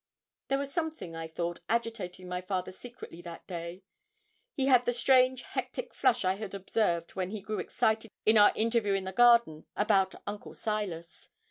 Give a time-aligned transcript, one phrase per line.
[0.47, 3.83] There was something, I thought, agitating my father secretly that day.
[4.55, 8.51] He had the strange hectic flush I had observed when he grew excited in our
[8.55, 11.29] interview in the garden about Uncle Silas.